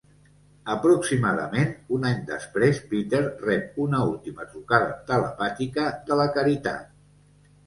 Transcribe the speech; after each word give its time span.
Aproximadament 0.75 1.67
un 1.97 2.07
any 2.11 2.17
després, 2.29 2.79
Peter 2.93 3.19
rep 3.49 3.77
una 3.85 4.01
última 4.15 4.49
trucada 4.55 4.97
telepàtica 5.13 5.87
de 6.11 6.19
la 6.23 6.27
caritat. 6.41 6.91